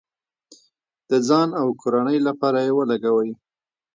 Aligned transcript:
د 1.09 1.11
ځان 1.27 1.49
او 1.61 1.67
کورنۍ 1.81 2.17
لپاره 2.27 2.59
یې 2.65 2.71
ولګوئ. 2.77 3.29